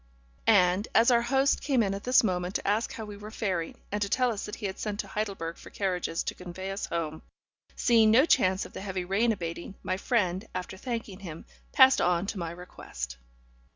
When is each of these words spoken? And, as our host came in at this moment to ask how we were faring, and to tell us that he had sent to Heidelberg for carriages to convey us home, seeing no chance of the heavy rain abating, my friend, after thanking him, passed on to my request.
And, 0.47 0.87
as 0.95 1.11
our 1.11 1.21
host 1.21 1.61
came 1.61 1.83
in 1.83 1.93
at 1.93 2.05
this 2.05 2.23
moment 2.23 2.55
to 2.55 2.67
ask 2.67 2.91
how 2.91 3.05
we 3.05 3.17
were 3.17 3.29
faring, 3.29 3.77
and 3.91 4.01
to 4.01 4.09
tell 4.09 4.31
us 4.31 4.47
that 4.47 4.55
he 4.55 4.65
had 4.65 4.79
sent 4.79 4.99
to 5.01 5.07
Heidelberg 5.07 5.57
for 5.57 5.69
carriages 5.69 6.23
to 6.23 6.33
convey 6.33 6.71
us 6.71 6.87
home, 6.87 7.21
seeing 7.75 8.09
no 8.09 8.25
chance 8.25 8.65
of 8.65 8.73
the 8.73 8.81
heavy 8.81 9.05
rain 9.05 9.31
abating, 9.31 9.75
my 9.83 9.97
friend, 9.97 10.47
after 10.55 10.75
thanking 10.75 11.19
him, 11.19 11.45
passed 11.71 12.01
on 12.01 12.25
to 12.25 12.39
my 12.39 12.49
request. 12.49 13.17